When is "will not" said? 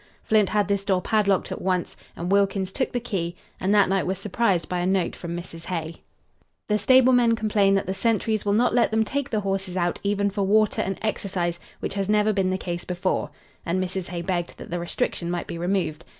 8.43-8.73